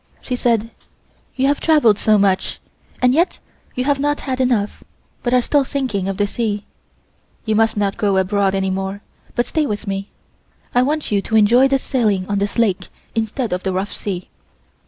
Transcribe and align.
She 0.19 0.35
said: 0.35 0.71
"You 1.35 1.45
have 1.45 1.59
travelled 1.59 1.99
so 1.99 2.17
much, 2.17 2.59
and 3.03 3.13
yet 3.13 3.37
you 3.75 3.83
have 3.83 3.99
not 3.99 4.21
had 4.21 4.41
enough, 4.41 4.83
but 5.21 5.31
are 5.31 5.43
still 5.43 5.63
thinking 5.63 6.07
of 6.07 6.17
the 6.17 6.25
sea. 6.25 6.65
You 7.45 7.55
must 7.55 7.77
not 7.77 7.97
go 7.97 8.17
abroad 8.17 8.55
any 8.55 8.71
more, 8.71 9.01
but 9.35 9.45
stay 9.45 9.67
with 9.67 9.85
me. 9.85 10.09
I 10.73 10.81
want 10.81 11.11
you 11.11 11.21
to 11.21 11.35
enjoy 11.35 11.67
this 11.67 11.83
sailing 11.83 12.27
on 12.27 12.39
this 12.39 12.57
lake 12.57 12.87
instead 13.13 13.53
of 13.53 13.61
the 13.61 13.73
rough 13.73 13.95
sea." 13.95 14.29